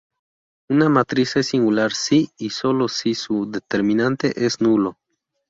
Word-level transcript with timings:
Una 0.75 0.87
matriz 0.93 1.35
es 1.35 1.45
singular 1.49 1.93
si 1.93 2.31
y 2.39 2.49
sólo 2.49 2.87
si 2.87 3.13
su 3.13 3.51
determinante 3.51 4.43
es 4.43 4.59
nulo. 4.59 4.97